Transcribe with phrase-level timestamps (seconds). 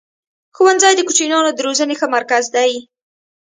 [0.55, 2.71] ښوونځی د کوچنیانو د روزني ښه مرکز دی.